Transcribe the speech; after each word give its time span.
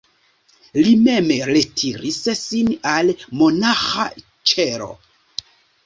Li 0.79 0.93
mem 1.07 1.29
retiris 1.51 2.19
sin 2.41 2.73
al 2.95 3.15
monaĥa 3.45 4.11
ĉelo. 4.55 4.93